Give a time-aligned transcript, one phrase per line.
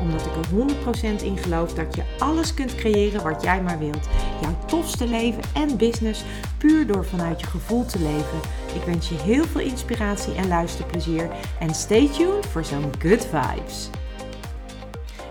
[0.00, 4.08] omdat ik er 100% in geloof dat je alles kunt creëren wat jij maar wilt.
[4.40, 6.24] Jouw tofste leven en business
[6.58, 8.40] puur door vanuit je gevoel te leven.
[8.74, 11.30] Ik wens je heel veel inspiratie en luisterplezier.
[11.58, 13.90] En stay tuned voor zo'n good vibes.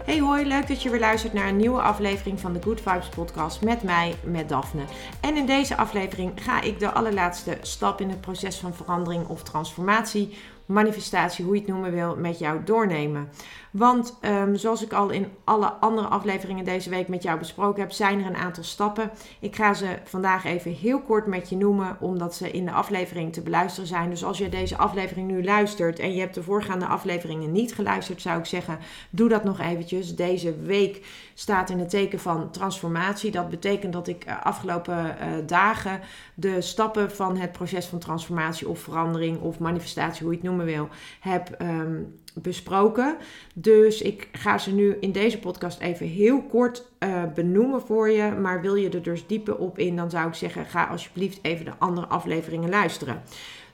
[0.10, 3.10] Hey hoi, leuk dat je weer luistert naar een nieuwe aflevering van de Good Vibes
[3.10, 4.82] podcast met mij, met Daphne.
[5.22, 9.44] En in deze aflevering ga ik de allerlaatste stap in het proces van verandering of
[9.44, 10.38] transformatie
[10.70, 13.30] manifestatie, hoe je het noemen wil, met jou doornemen.
[13.72, 17.92] Want um, zoals ik al in alle andere afleveringen deze week met jou besproken heb,
[17.92, 19.12] zijn er een aantal stappen.
[19.40, 23.34] Ik ga ze vandaag even heel kort met je noemen, omdat ze in de aflevering
[23.34, 24.10] te beluisteren zijn.
[24.10, 28.22] Dus als je deze aflevering nu luistert en je hebt de voorgaande afleveringen niet geluisterd,
[28.22, 30.16] zou ik zeggen, doe dat nog eventjes.
[30.16, 33.32] Deze week staat in het teken van transformatie.
[33.32, 36.00] Dat betekent dat ik uh, afgelopen uh, dagen
[36.34, 40.59] de stappen van het proces van transformatie of verandering of manifestatie, hoe je het noemen
[40.66, 43.18] wil, heb um, besproken.
[43.54, 48.32] Dus ik ga ze nu in deze podcast even heel kort uh, benoemen voor je.
[48.32, 51.66] Maar wil je er dus dieper op in, dan zou ik zeggen: ga alsjeblieft even
[51.66, 53.22] de andere afleveringen luisteren.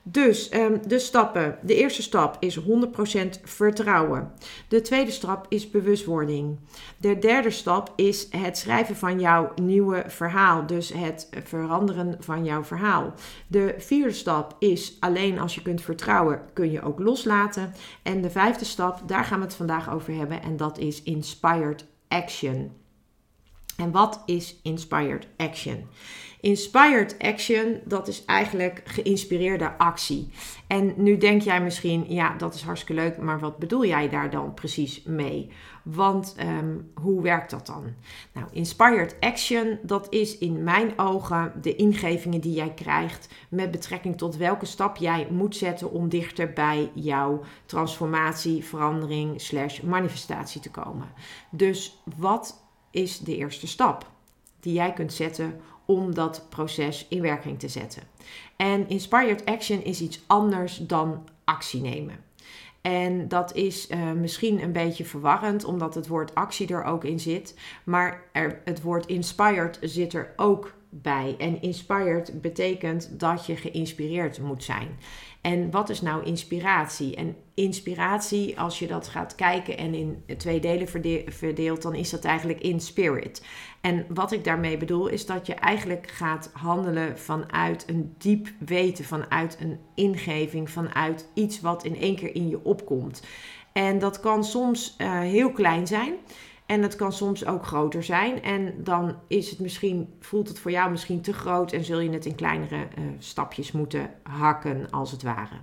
[0.08, 1.58] Dus um, de stappen.
[1.62, 2.64] De eerste stap is 100%
[3.44, 4.32] vertrouwen.
[4.68, 6.60] De tweede stap is bewustwording.
[6.98, 10.68] De derde stap is het schrijven van jouw nieuwe verhaal.
[10.68, 13.14] Dus het veranderen van jouw verhaal.
[13.48, 17.74] De vierde stap is alleen als je kunt vertrouwen kun je ook loslaten.
[18.04, 20.42] En de vijfde stap, daar gaan we het vandaag over hebben.
[20.42, 22.72] En dat is inspired action.
[23.78, 25.88] En wat is inspired action?
[26.40, 30.30] Inspired action, dat is eigenlijk geïnspireerde actie.
[30.68, 34.30] En nu denk jij misschien, ja, dat is hartstikke leuk, maar wat bedoel jij daar
[34.30, 35.52] dan precies mee?
[35.84, 37.94] Want um, hoe werkt dat dan?
[38.34, 44.18] Nou, inspired action, dat is in mijn ogen de ingevingen die jij krijgt met betrekking
[44.18, 50.72] tot welke stap jij moet zetten om dichter bij jouw transformatie, verandering, slash manifestatie te
[50.72, 51.08] komen.
[51.50, 54.12] Dus wat is de eerste stap
[54.60, 58.04] die jij kunt zetten om dat proces in werking te zetten.
[58.56, 62.24] En inspired action is iets anders dan actie nemen.
[62.82, 67.20] En dat is uh, misschien een beetje verwarrend, omdat het woord actie er ook in
[67.20, 67.56] zit.
[67.84, 71.36] Maar er, het woord inspired zit er ook bij.
[71.38, 74.88] En inspired betekent dat je geïnspireerd moet zijn.
[75.42, 77.16] En wat is nou inspiratie?
[77.16, 80.88] En inspiratie, als je dat gaat kijken en in twee delen
[81.28, 83.46] verdeelt, dan is dat eigenlijk in spirit.
[83.82, 89.06] En wat ik daarmee bedoel, is dat je eigenlijk gaat handelen vanuit een diep weten,
[89.06, 93.24] vanuit een ingeving, vanuit iets wat in één keer in je opkomt.
[93.74, 96.14] En dat kan soms uh, heel klein zijn.
[96.66, 98.42] En het kan soms ook groter zijn.
[98.44, 102.10] En dan is het misschien, voelt het voor jou misschien te groot en zul je
[102.10, 105.56] het in kleinere uh, stapjes moeten hakken, als het ware.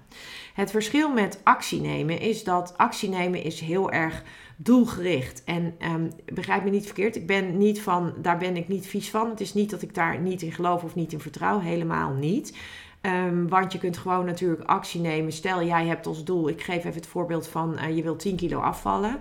[0.55, 4.23] Het verschil met actie nemen is dat actie nemen is heel erg
[4.57, 5.45] doelgericht.
[5.45, 9.11] En um, begrijp me niet verkeerd, ik ben niet van, daar ben ik niet vies
[9.11, 9.31] van.
[9.31, 12.57] Het is niet dat ik daar niet in geloof of niet in vertrouw, helemaal niet.
[13.03, 15.33] Um, want je kunt gewoon natuurlijk actie nemen.
[15.33, 18.37] Stel, jij hebt als doel, ik geef even het voorbeeld van uh, je wilt 10
[18.37, 19.19] kilo afvallen.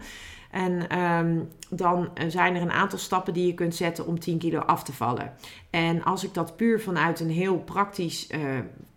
[0.51, 4.59] En um, dan zijn er een aantal stappen die je kunt zetten om 10 kilo
[4.59, 5.33] af te vallen.
[5.69, 8.39] En als ik dat puur vanuit een heel praktisch, uh,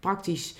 [0.01, 0.57] praktisch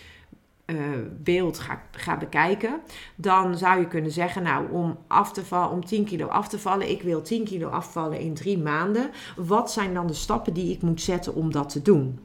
[0.67, 0.79] uh,
[1.23, 2.81] beeld ga, ga, bekijken,
[3.15, 6.59] dan zou je kunnen zeggen, nou, om, af te vallen, om 10 kilo af te
[6.59, 9.11] vallen, ik wil 10 kilo afvallen in drie maanden.
[9.37, 12.21] Wat zijn dan de stappen die ik moet zetten om dat te doen?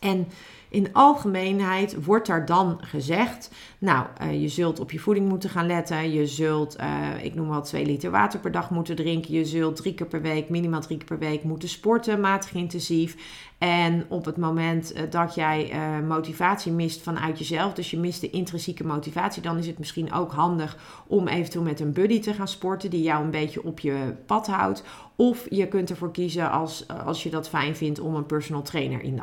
[0.00, 0.28] En
[0.68, 5.66] in algemeenheid wordt daar dan gezegd, nou, uh, je zult op je voeding moeten gaan
[5.66, 6.12] letten.
[6.12, 9.32] Je zult, uh, ik noem wat, 2 liter water per dag moeten drinken.
[9.32, 13.16] Je zult drie keer per week, minimaal drie keer per week moeten sporten, matig intensief.
[13.58, 15.72] En op het moment uh, dat jij
[16.06, 20.32] motivatie mist vanuit jezelf, dus je mist de intrinsieke motivatie, dan is het misschien ook
[20.32, 20.76] handig
[21.06, 24.46] om eventueel met een buddy te gaan sporten die jou een beetje op je pad
[24.46, 24.84] houdt.
[25.16, 29.02] Of je kunt ervoor kiezen als, als je dat fijn vindt om een personal trainer
[29.02, 29.22] in de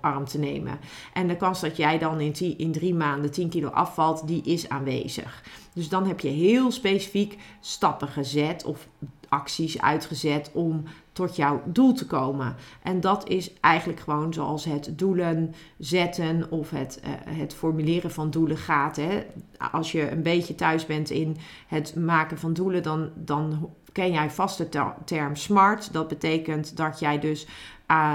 [0.00, 0.67] arm te nemen.
[1.12, 4.68] En de kans dat jij dan in, in drie maanden 10 kilo afvalt, die is
[4.68, 5.42] aanwezig.
[5.72, 8.88] Dus dan heb je heel specifiek stappen gezet of
[9.28, 10.82] acties uitgezet om
[11.12, 12.56] tot jouw doel te komen.
[12.82, 18.30] En dat is eigenlijk gewoon zoals het doelen zetten of het, uh, het formuleren van
[18.30, 18.96] doelen gaat.
[18.96, 19.26] Hè.
[19.72, 21.36] Als je een beetje thuis bent in
[21.66, 24.68] het maken van doelen, dan, dan ken jij vast de
[25.04, 25.92] term SMART.
[25.92, 27.46] Dat betekent dat jij dus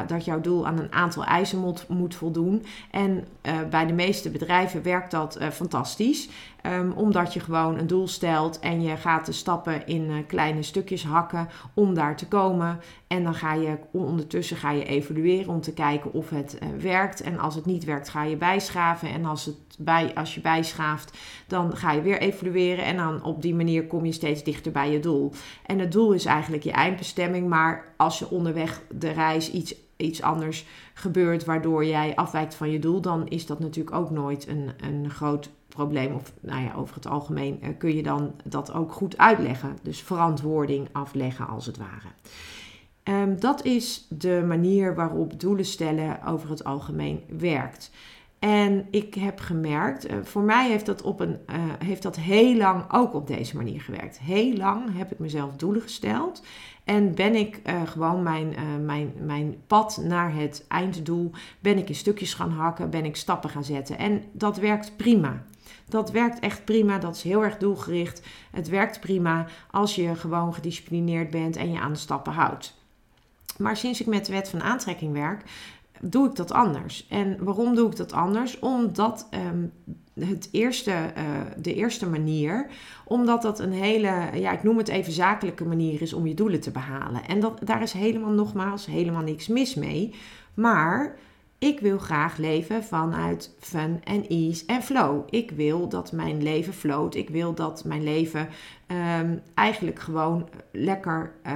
[0.07, 2.65] dat jouw doel aan een aantal eisen moet, moet voldoen.
[2.91, 3.27] En
[3.69, 6.29] bij de meeste bedrijven werkt dat fantastisch.
[6.63, 10.63] Ehm, omdat je gewoon een doel stelt en je gaat de stappen in uh, kleine
[10.63, 12.79] stukjes hakken om daar te komen.
[13.07, 17.21] En dan ga je ondertussen ga je evalueren om te kijken of het werkt.
[17.21, 19.09] En als het niet werkt, ga je bijschaven.
[19.09, 21.17] En als, het bij, als je bijschaaft,
[21.47, 22.85] dan ga je weer evalueren.
[22.85, 25.31] En dan op die manier kom je steeds dichter bij je doel.
[25.65, 27.49] En het doel is eigenlijk je eindbestemming.
[27.49, 29.62] Maar als je onderweg de reis iets
[30.03, 34.47] iets anders gebeurt waardoor jij afwijkt van je doel, dan is dat natuurlijk ook nooit
[34.47, 36.13] een, een groot probleem.
[36.13, 39.77] Of nou ja, over het algemeen uh, kun je dan dat ook goed uitleggen.
[39.81, 42.07] Dus verantwoording afleggen als het ware.
[43.03, 47.91] Um, dat is de manier waarop doelen stellen over het algemeen werkt.
[48.43, 52.55] En ik heb gemerkt, uh, voor mij heeft dat, op een, uh, heeft dat heel
[52.55, 54.19] lang ook op deze manier gewerkt.
[54.19, 56.43] Heel lang heb ik mezelf doelen gesteld.
[56.83, 58.55] En ben ik uh, gewoon mijn,
[58.85, 63.49] mijn, mijn pad naar het einddoel, ben ik in stukjes gaan hakken, ben ik stappen
[63.49, 63.97] gaan zetten.
[63.97, 65.43] En dat werkt prima.
[65.89, 66.97] Dat werkt echt prima.
[66.97, 68.25] Dat is heel erg doelgericht.
[68.51, 72.81] Het werkt prima als je gewoon gedisciplineerd bent en je aan de stappen houdt.
[73.57, 75.43] Maar sinds ik met de wet van aantrekking werk,
[76.01, 77.07] doe ik dat anders.
[77.09, 78.59] En waarom doe ik dat anders?
[78.59, 79.71] Omdat um,
[80.19, 81.23] het eerste, uh,
[81.57, 82.67] de eerste manier,
[83.05, 86.59] omdat dat een hele, ja, ik noem het even zakelijke manier is om je doelen
[86.59, 87.25] te behalen.
[87.25, 90.13] En dat, daar is helemaal nogmaals helemaal niks mis mee.
[90.53, 91.15] Maar
[91.57, 95.23] ik wil graag leven vanuit fun en ease en flow.
[95.29, 97.15] Ik wil dat mijn leven float.
[97.15, 98.49] Ik wil dat mijn leven
[99.19, 101.53] um, eigenlijk gewoon lekker uh,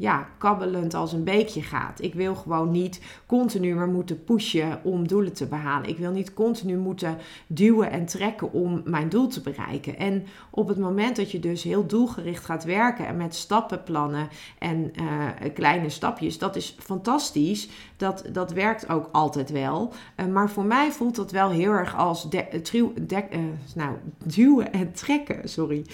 [0.00, 2.02] ja, kabbelend als een beekje gaat.
[2.02, 5.88] Ik wil gewoon niet continu maar moeten pushen om doelen te behalen.
[5.88, 7.16] Ik wil niet continu moeten
[7.46, 9.98] duwen en trekken om mijn doel te bereiken.
[9.98, 14.28] En op het moment dat je dus heel doelgericht gaat werken en met stappenplannen
[14.58, 17.68] en uh, kleine stapjes, dat is fantastisch.
[17.96, 19.92] Dat, dat werkt ook altijd wel.
[20.30, 22.60] Maar voor mij voelt dat wel heel erg als de,
[23.74, 25.48] nou, duwen en trekken.
[25.48, 25.84] Sorry.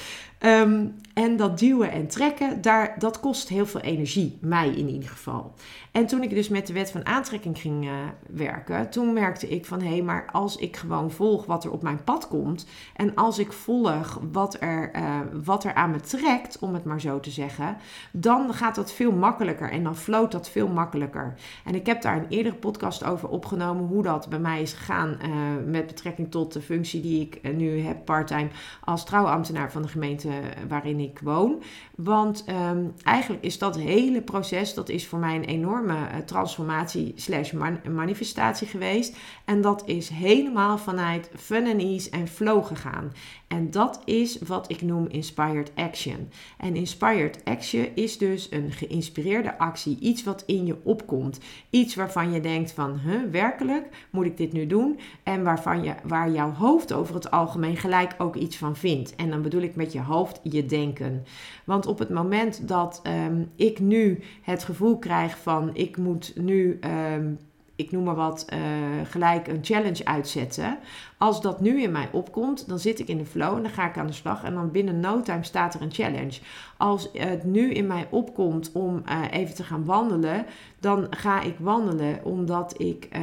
[0.41, 4.89] Um, um, en dat duwen en trekken, daar, dat kost heel veel energie, mij in
[4.89, 5.55] ieder geval.
[5.93, 7.93] En toen ik dus met de wet van aantrekking ging uh,
[8.31, 11.83] werken, toen merkte ik van hé, hey, maar als ik gewoon volg wat er op
[11.83, 16.59] mijn pad komt en als ik volg wat er, uh, wat er aan me trekt,
[16.59, 17.77] om het maar zo te zeggen,
[18.13, 21.35] dan gaat dat veel makkelijker en dan floot dat veel makkelijker.
[21.65, 25.17] En ik heb daar een eerdere podcast over opgenomen, hoe dat bij mij is gegaan
[25.23, 25.29] uh,
[25.67, 28.49] met betrekking tot de functie die ik nu heb parttime
[28.85, 30.31] als trouwambtenaar van de gemeente
[30.69, 31.63] waarin ik woon.
[31.95, 36.19] Want um, eigenlijk is dat hele proces, dat is voor mij een enorm enorme eh,
[36.19, 37.53] transformatie slash
[37.91, 39.17] manifestatie geweest.
[39.45, 43.13] En dat is helemaal vanuit fun and ease en flow gegaan.
[43.49, 46.29] En dat is wat ik noem inspired action.
[46.59, 49.99] En inspired action is dus een geïnspireerde actie.
[50.01, 51.39] Iets wat in je opkomt.
[51.71, 54.99] Iets waarvan je denkt van, huh, werkelijk, moet ik dit nu doen?
[55.23, 59.15] En waarvan je, waar jouw hoofd over het algemeen gelijk ook iets van vindt.
[59.15, 61.25] En dan bedoel ik met je hoofd je denken.
[61.65, 66.79] Want op het moment dat um, ik nu het gevoel krijg van, ik moet nu...
[67.15, 67.39] Um,
[67.77, 68.59] ik noem maar wat, uh,
[69.05, 70.79] gelijk een challenge uitzetten.
[71.19, 73.89] Als dat nu in mij opkomt, dan zit ik in de flow en dan ga
[73.89, 74.45] ik aan de slag.
[74.45, 76.41] En dan binnen no time staat er een challenge.
[76.77, 80.47] Als het nu in mij opkomt om uh, even te gaan wandelen,
[80.81, 83.21] dan ga ik wandelen omdat ik, uh,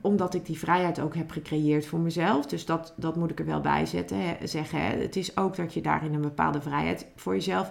[0.00, 2.46] omdat ik die vrijheid ook heb gecreëerd voor mezelf.
[2.46, 4.80] Dus dat, dat moet ik er wel bij zetten, hè, zeggen.
[4.80, 4.96] Hè.
[4.96, 7.70] Het is ook dat je daarin een bepaalde vrijheid voor jezelf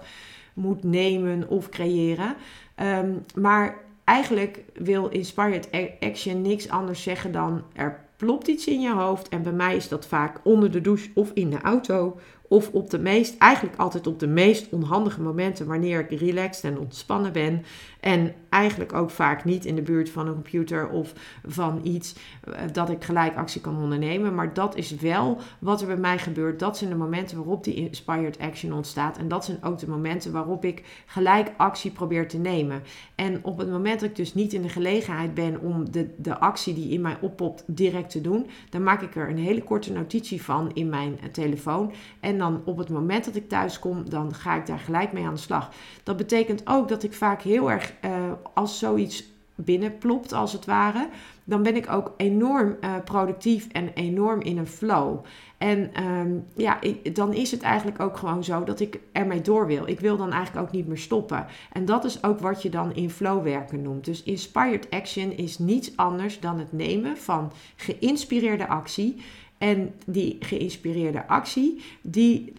[0.54, 2.36] moet nemen of creëren.
[2.76, 8.94] Um, maar eigenlijk wil Inspired Action niks anders zeggen dan er plopt iets in je
[8.94, 9.30] hoofd.
[9.30, 12.90] En bij mij is dat vaak onder de douche of in de auto of op
[12.90, 17.64] de meest, eigenlijk altijd op de meest onhandige momenten wanneer ik relaxed en ontspannen ben.
[18.00, 21.14] En eigenlijk ook vaak niet in de buurt van een computer of
[21.46, 24.36] van iets eh, dat ik gelijk actie kan ondernemen.
[24.36, 26.60] Maar dat is wel wat er bij mij gebeurt.
[26.60, 29.18] Dat zijn de momenten waarop die inspired action ontstaat.
[29.18, 32.82] En dat zijn ook de momenten waarop ik gelijk actie probeer te nemen.
[33.16, 36.38] En op het moment dat ik dus niet in de gelegenheid ben om de, de
[36.38, 39.92] actie die in mij oppopt direct te doen, dan maak ik er een hele korte
[39.92, 41.92] notitie van in mijn eh, telefoon.
[42.20, 45.12] En en dan op het moment dat ik thuis kom, dan ga ik daar gelijk
[45.12, 45.70] mee aan de slag.
[46.04, 48.12] Dat betekent ook dat ik vaak heel erg, uh,
[48.54, 49.24] als zoiets
[49.56, 51.10] binnenplopt als het ware,
[51.44, 55.20] dan ben ik ook enorm uh, productief en enorm in een flow.
[55.58, 56.80] En um, ja,
[57.14, 59.88] dan is het eigenlijk ook gewoon zo dat ik ermee door wil.
[59.88, 61.46] Ik wil dan eigenlijk ook niet meer stoppen.
[61.72, 64.06] En dat is ook wat je dan in flow werken noemt.
[64.06, 69.22] Dus inspired action is niets anders dan het nemen van geïnspireerde actie
[69.58, 72.54] en die geïnspireerde actie, die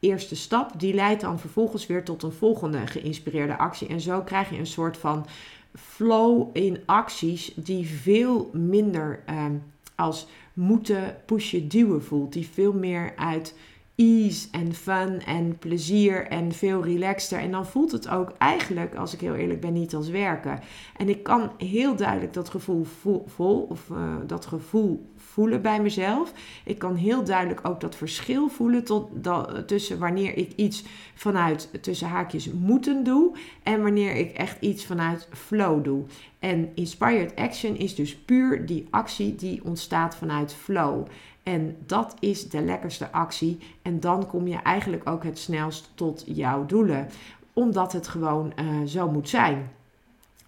[0.00, 3.88] eerste stap, die leidt dan vervolgens weer tot een volgende geïnspireerde actie.
[3.88, 5.26] En zo krijg je een soort van
[5.74, 9.54] flow in acties die veel minder ehm,
[9.94, 12.32] als moeten, pushen, duwen voelt.
[12.32, 13.54] Die veel meer uit
[13.94, 17.38] ease en fun en plezier en veel relaxter.
[17.38, 20.60] En dan voelt het ook eigenlijk, als ik heel eerlijk ben, niet als werken.
[20.96, 22.84] En ik kan heel duidelijk dat gevoel
[23.26, 26.32] vol, of uh, dat gevoel voelen bij mezelf.
[26.64, 30.84] Ik kan heel duidelijk ook dat verschil voelen tot, dat, tussen wanneer ik iets
[31.14, 36.04] vanuit tussen haakjes moeten doe en wanneer ik echt iets vanuit flow doe.
[36.38, 41.06] En inspired action is dus puur die actie die ontstaat vanuit flow.
[41.42, 43.58] En dat is de lekkerste actie.
[43.82, 47.08] En dan kom je eigenlijk ook het snelst tot jouw doelen.
[47.52, 49.70] Omdat het gewoon uh, zo moet zijn.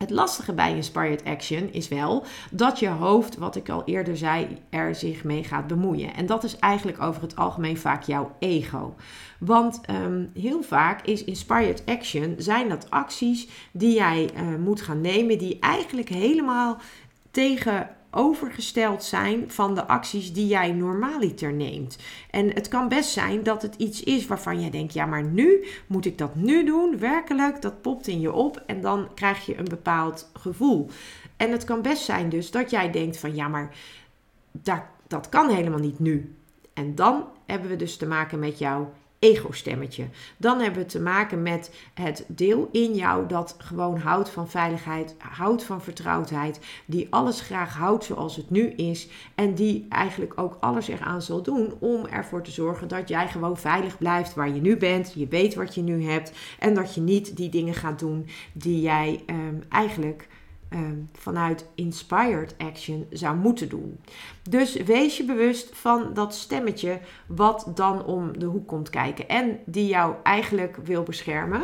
[0.04, 4.58] Het lastige bij Inspired Action is wel dat je hoofd, wat ik al eerder zei,
[4.70, 6.14] er zich mee gaat bemoeien.
[6.14, 8.94] En dat is eigenlijk over het algemeen vaak jouw ego.
[9.38, 15.00] Want um, heel vaak is Inspired Action, zijn dat acties die jij uh, moet gaan
[15.00, 16.78] nemen, die eigenlijk helemaal
[17.30, 21.98] tegen overgesteld zijn van de acties die jij normaaliter neemt.
[22.30, 25.66] En het kan best zijn dat het iets is waarvan je denkt: ja, maar nu
[25.86, 29.58] moet ik dat nu doen, werkelijk, dat popt in je op en dan krijg je
[29.58, 30.88] een bepaald gevoel.
[31.36, 33.76] En het kan best zijn dus dat jij denkt van ja, maar
[34.50, 36.34] dat, dat kan helemaal niet nu.
[36.74, 38.92] En dan hebben we dus te maken met jouw
[39.24, 40.04] ego-stemmetje.
[40.36, 45.14] Dan hebben we te maken met het deel in jou dat gewoon houdt van veiligheid,
[45.18, 50.56] houdt van vertrouwdheid, die alles graag houdt zoals het nu is en die eigenlijk ook
[50.60, 54.60] alles eraan zal doen om ervoor te zorgen dat jij gewoon veilig blijft waar je
[54.60, 57.98] nu bent, je weet wat je nu hebt en dat je niet die dingen gaat
[57.98, 60.28] doen die jij um, eigenlijk
[60.74, 64.00] Ehm, vanuit inspired action zou moeten doen.
[64.50, 69.58] Dus wees je bewust van dat stemmetje wat dan om de hoek komt kijken en
[69.64, 71.62] die jou eigenlijk wil beschermen.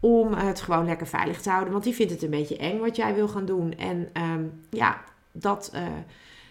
[0.00, 1.72] Om het gewoon lekker veilig te houden.
[1.72, 3.72] Want die vindt het een beetje eng wat jij wil gaan doen.
[3.72, 5.80] En ehm, ja, dat, uh,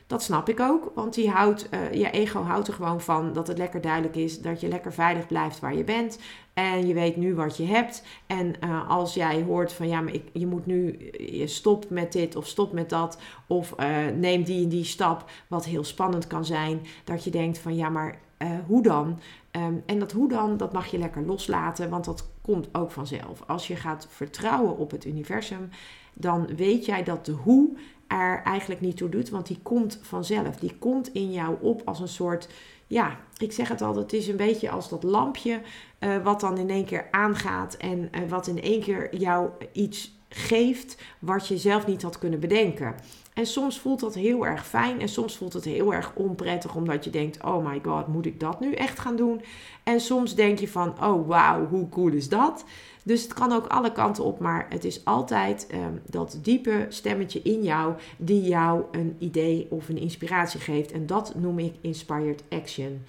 [0.08, 3.48] dat snap ik ook, want die houdt, uh, je ego houdt er gewoon van dat
[3.48, 6.20] het lekker duidelijk is dat je lekker veilig blijft waar je bent.
[6.54, 8.04] En je weet nu wat je hebt.
[8.28, 12.12] En uh, als jij hoort van ja, maar ik, je moet nu, je stopt met
[12.12, 13.22] dit of stop met dat.
[13.48, 16.82] Of uh, neem die en die stap, wat heel spannend kan zijn.
[17.04, 18.20] Dat je denkt van ja, maar
[18.68, 19.20] hoe dan?
[19.52, 23.44] Um, en dat hoe dan, dat mag je lekker loslaten, want dat komt ook vanzelf.
[23.48, 25.70] Als je gaat vertrouwen op het universum,
[26.14, 30.56] dan weet jij dat de hoe er eigenlijk niet toe doet, want die komt vanzelf.
[30.56, 32.50] Die komt in jou op als een soort,
[32.94, 35.62] ja, ik zeg het altijd, het is een beetje als dat lampje
[36.00, 40.18] uh, wat dan in één keer aangaat en uh, wat in één keer jou iets
[40.30, 42.96] geeft wat je zelf niet had kunnen bedenken.
[43.34, 47.04] En soms voelt dat heel erg fijn en soms voelt het heel erg onprettig omdat
[47.04, 49.42] je denkt: oh my god, moet ik dat nu echt gaan doen?
[49.84, 52.64] En soms denk je van: oh wauw, hoe cool is dat?
[53.04, 57.42] Dus het kan ook alle kanten op, maar het is altijd um, dat diepe stemmetje
[57.42, 60.92] in jou die jou een idee of een inspiratie geeft.
[60.92, 63.02] En dat noem ik inspired action.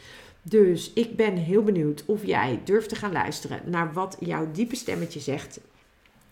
[0.43, 4.77] Dus ik ben heel benieuwd of jij durft te gaan luisteren naar wat jouw diepe
[4.77, 5.61] stemmetje zegt.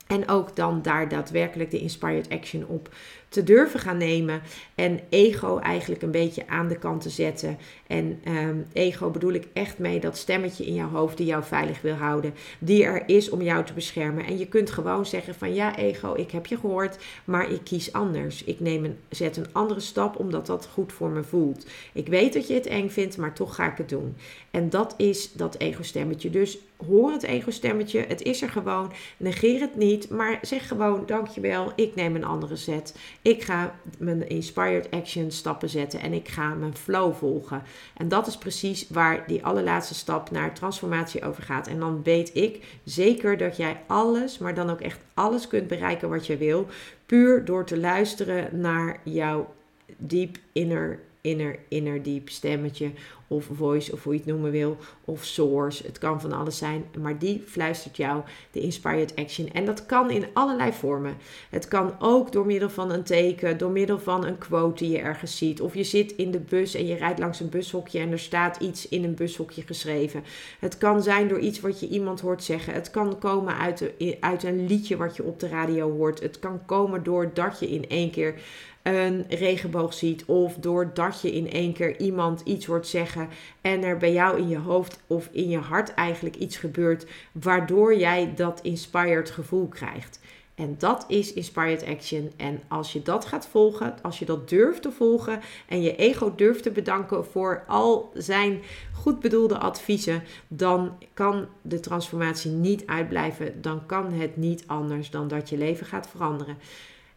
[0.07, 2.95] En ook dan daar daadwerkelijk de inspired action op
[3.33, 4.43] te durven gaan nemen.
[4.75, 7.59] En ego eigenlijk een beetje aan de kant te zetten.
[7.87, 11.81] En um, ego bedoel ik echt mee dat stemmetje in jouw hoofd die jou veilig
[11.81, 12.35] wil houden.
[12.59, 14.25] Die er is om jou te beschermen.
[14.25, 17.93] En je kunt gewoon zeggen van ja ego, ik heb je gehoord, maar ik kies
[17.93, 18.45] anders.
[18.45, 21.67] Ik neem een, zet een andere stap omdat dat goed voor me voelt.
[21.93, 24.17] Ik weet dat je het eng vindt, maar toch ga ik het doen.
[24.51, 26.31] En dat is dat ego-stemmetje.
[26.31, 28.05] Dus hoor het ego-stemmetje.
[28.09, 28.93] Het is er gewoon.
[29.17, 31.73] Negeer het niet, maar zeg gewoon dankjewel.
[31.77, 32.95] Ik neem een andere zet.
[33.23, 37.63] Ik ga mijn inspired action stappen zetten en ik ga mijn flow volgen.
[37.97, 41.67] En dat is precies waar die allerlaatste stap naar transformatie over gaat.
[41.67, 46.09] En dan weet ik zeker dat jij alles, maar dan ook echt alles kunt bereiken
[46.09, 46.67] wat je wil.
[47.07, 49.55] Puur door te luisteren naar jouw
[49.97, 52.91] deep inner inner, inner deep stemmetje
[53.33, 55.87] of voice of hoe je het noemen wil of source.
[55.87, 59.53] Het kan van alles zijn, maar die fluistert jou de inspired action.
[59.53, 61.17] En dat kan in allerlei vormen.
[61.51, 64.99] Het kan ook door middel van een teken, door middel van een quote die je
[64.99, 65.61] ergens ziet.
[65.61, 68.57] Of je zit in de bus en je rijdt langs een bushokje en er staat
[68.57, 70.25] iets in een bushokje geschreven.
[70.61, 72.75] Het kan zijn door iets wat je iemand hoort zeggen.
[72.75, 76.21] Het kan komen uit, uit een liedje wat je op de radio hoort.
[76.21, 78.35] Het kan komen doordat je in één keer
[78.83, 80.25] een regenboog ziet.
[80.25, 83.22] Of doordat je in één keer iemand iets hoort zeggen.
[83.61, 87.07] En er bij jou in je hoofd of in je hart eigenlijk iets gebeurt.
[87.33, 90.21] Waardoor jij dat inspired gevoel krijgt.
[90.55, 92.33] En dat is Inspired Action.
[92.37, 96.35] En als je dat gaat volgen, als je dat durft te volgen en je ego
[96.35, 98.61] durft te bedanken voor al zijn
[98.93, 103.63] goed bedoelde adviezen, dan kan de transformatie niet uitblijven.
[103.63, 106.57] Dan kan het niet anders dan dat je leven gaat veranderen.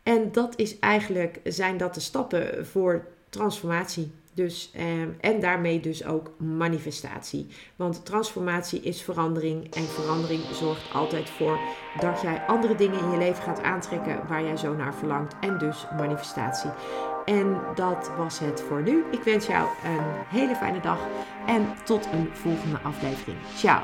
[0.03, 4.11] En dat is eigenlijk, zijn dat de stappen voor transformatie.
[4.35, 7.47] Dus, eh, en daarmee dus ook manifestatie.
[7.75, 9.73] Want transformatie is verandering.
[9.73, 11.59] En verandering zorgt altijd voor
[11.99, 15.35] dat jij andere dingen in je leven gaat aantrekken waar jij zo naar verlangt.
[15.39, 16.71] En dus manifestatie.
[17.25, 19.03] En dat was het voor nu.
[19.11, 20.99] Ik wens jou een hele fijne dag.
[21.47, 23.37] En tot een volgende aflevering.
[23.55, 23.83] Ciao.